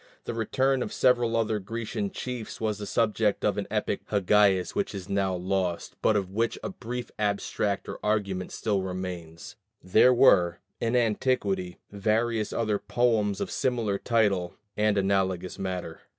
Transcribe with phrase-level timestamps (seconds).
[0.25, 4.53] The return of several other Grecian chiefs was the subject of an epic poem by
[4.53, 9.57] Hagias which is now lost, but of which a brief abstract or argument still remains:
[9.79, 16.01] there were in antiquity various other poems of similar title and analogous matter.